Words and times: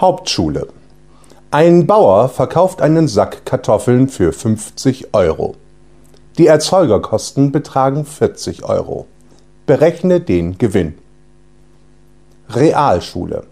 Hauptschule. 0.00 0.68
Ein 1.50 1.88
Bauer 1.88 2.28
verkauft 2.28 2.82
einen 2.82 3.08
Sack 3.08 3.44
Kartoffeln 3.44 4.08
für 4.08 4.32
50 4.32 5.12
Euro. 5.12 5.56
Die 6.38 6.46
Erzeugerkosten 6.46 7.50
betragen 7.50 8.04
40 8.04 8.62
Euro. 8.62 9.06
Berechne 9.66 10.20
den 10.20 10.56
Gewinn. 10.56 10.94
Realschule. 12.48 13.42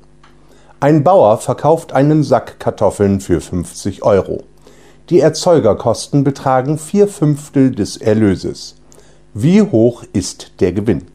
Ein 0.78 1.02
Bauer 1.02 1.38
verkauft 1.38 1.92
einen 1.92 2.22
Sack 2.22 2.60
Kartoffeln 2.60 3.20
für 3.20 3.40
50 3.40 4.04
Euro. 4.04 4.44
Die 5.10 5.18
Erzeugerkosten 5.18 6.22
betragen 6.22 6.78
vier 6.78 7.08
Fünftel 7.08 7.72
des 7.74 7.96
Erlöses. 7.96 8.76
Wie 9.34 9.62
hoch 9.62 10.04
ist 10.12 10.52
der 10.60 10.72
Gewinn? 10.72 11.08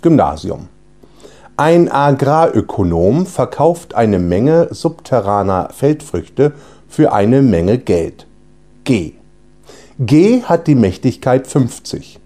Gymnasium. 0.00 0.68
Ein 1.60 1.90
Agrarökonom 1.90 3.26
verkauft 3.26 3.96
eine 3.96 4.20
Menge 4.20 4.68
subterraner 4.70 5.70
Feldfrüchte 5.74 6.52
für 6.86 7.12
eine 7.12 7.42
Menge 7.42 7.78
Geld. 7.78 8.28
G. 8.84 9.14
G 9.98 10.42
hat 10.44 10.68
die 10.68 10.76
Mächtigkeit 10.76 11.48
50. 11.48 12.20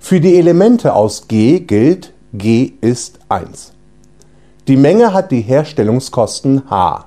Für 0.00 0.20
die 0.20 0.34
Elemente 0.34 0.94
aus 0.94 1.28
G 1.28 1.60
gilt, 1.60 2.12
G 2.32 2.72
ist 2.80 3.20
1. 3.28 3.72
Die 4.66 4.76
Menge 4.76 5.14
hat 5.14 5.30
die 5.30 5.42
Herstellungskosten 5.42 6.68
H. 6.68 7.04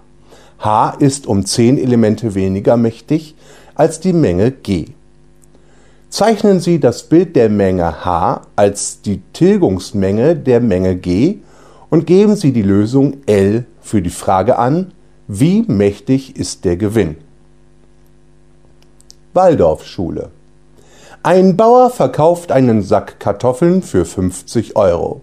H 0.60 0.90
ist 1.00 1.28
um 1.28 1.46
10 1.46 1.78
Elemente 1.78 2.36
weniger 2.36 2.78
mächtig 2.78 3.36
als 3.76 4.00
die 4.00 4.14
Menge 4.14 4.52
G. 4.52 4.86
Zeichnen 6.14 6.60
Sie 6.60 6.80
das 6.80 7.02
Bild 7.02 7.36
der 7.36 7.50
Menge 7.50 8.06
H 8.06 8.42
als 8.56 9.02
die 9.02 9.24
Tilgungsmenge 9.34 10.36
der 10.36 10.60
Menge 10.60 10.96
G 10.96 11.40
und 11.90 12.06
geben 12.06 12.36
Sie 12.36 12.54
die 12.54 12.62
Lösung 12.62 13.18
L 13.26 13.66
für 13.82 14.00
die 14.04 14.12
Frage 14.12 14.60
an, 14.60 14.94
wie 15.28 15.64
mächtig 15.64 16.36
ist 16.36 16.66
der 16.66 16.78
Gewinn? 16.78 17.16
Waldorfschule. 19.34 20.30
Ein 21.24 21.58
Bauer 21.58 21.90
verkauft 21.90 22.52
einen 22.52 22.84
Sack 22.84 23.20
Kartoffeln 23.20 23.82
für 23.82 24.06
50 24.06 24.76
Euro. 24.76 25.22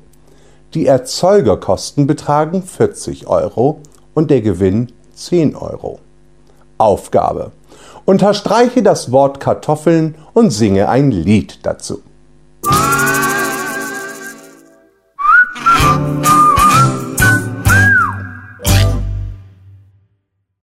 Die 0.74 0.86
Erzeugerkosten 0.86 2.08
betragen 2.08 2.64
40 2.64 3.28
Euro 3.28 3.78
und 4.12 4.28
der 4.28 4.40
Gewinn 4.40 4.90
10 5.14 5.54
Euro. 5.54 6.00
Aufgabe. 6.78 7.52
Unterstreiche 8.06 8.82
das 8.82 9.12
Wort 9.12 9.38
Kartoffeln 9.38 10.16
und 10.40 10.50
singe 10.50 10.88
ein 10.88 11.10
Lied 11.10 11.58
dazu. 11.62 12.02